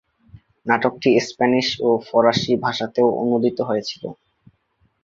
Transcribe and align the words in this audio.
নাটকটি 0.65 1.09
স্প্যানিশ 1.27 1.67
ও 1.81 1.99
ফরাসি 2.07 2.53
ভাষাতেও 2.65 3.07
অনুদিত 3.23 3.57
হয়েছিল। 3.69 4.03